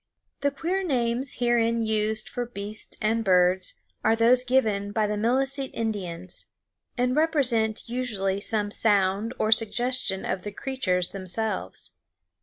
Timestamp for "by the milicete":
4.91-5.69